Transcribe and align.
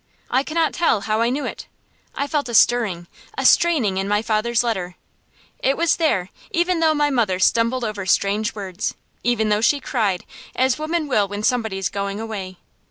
I 0.31 0.41
cannot 0.41 0.73
tell 0.73 1.01
how 1.01 1.21
I 1.21 1.29
knew 1.29 1.45
it. 1.45 1.67
I 2.15 2.25
felt 2.25 2.49
a 2.49 2.55
stirring, 2.55 3.05
a 3.37 3.45
straining 3.45 3.97
in 3.97 4.07
my 4.07 4.23
father's 4.23 4.63
letter. 4.63 4.95
It 5.59 5.77
was 5.77 5.97
there, 5.97 6.31
even 6.49 6.79
though 6.79 6.95
my 6.95 7.11
mother 7.11 7.37
stumbled 7.37 7.83
over 7.83 8.07
strange 8.07 8.55
words, 8.55 8.95
even 9.23 9.49
though 9.49 9.61
she 9.61 9.79
cried, 9.79 10.25
as 10.55 10.79
women 10.79 11.07
will 11.07 11.27
when 11.27 11.43
somebody 11.43 11.77
is 11.77 11.87
going 11.89 12.19
away. 12.19 12.57